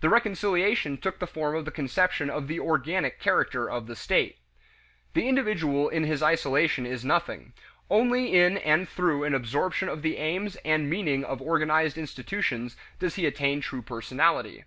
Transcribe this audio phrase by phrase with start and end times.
[0.00, 4.36] The reconciliation took the form of the conception of the "organic" character of the state.
[5.14, 7.54] The individual in his isolation is nothing;
[7.88, 13.14] only in and through an absorption of the aims and meaning of organized institutions does
[13.14, 14.64] he attain true personality.